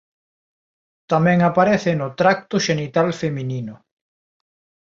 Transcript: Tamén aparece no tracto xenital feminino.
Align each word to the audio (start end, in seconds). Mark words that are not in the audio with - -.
Tamén 1.11 1.39
aparece 1.49 1.91
no 1.95 2.07
tracto 2.19 2.55
xenital 2.65 3.07
feminino. 3.21 3.75